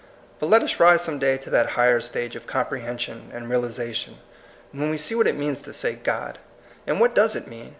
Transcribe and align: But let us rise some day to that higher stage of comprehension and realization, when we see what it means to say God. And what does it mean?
But 0.39 0.49
let 0.49 0.63
us 0.63 0.79
rise 0.79 1.03
some 1.03 1.19
day 1.19 1.37
to 1.37 1.51
that 1.51 1.69
higher 1.77 2.01
stage 2.01 2.35
of 2.35 2.47
comprehension 2.47 3.29
and 3.31 3.47
realization, 3.47 4.17
when 4.71 4.89
we 4.89 4.97
see 4.97 5.13
what 5.13 5.27
it 5.27 5.37
means 5.37 5.61
to 5.61 5.73
say 5.73 5.93
God. 5.93 6.39
And 6.87 6.99
what 6.99 7.13
does 7.13 7.35
it 7.35 7.47
mean? 7.47 7.69